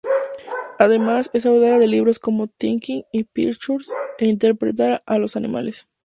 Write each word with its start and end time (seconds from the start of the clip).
Además, 0.79 1.29
es 1.31 1.45
autora 1.45 1.77
de 1.77 1.85
libros 1.85 2.17
como 2.17 2.47
"Thinking 2.47 3.03
in 3.11 3.23
Pictures" 3.31 3.93
e 4.17 4.25
"Interpretar 4.25 5.03
a 5.05 5.19
los 5.19 5.35
animales". 5.35 5.87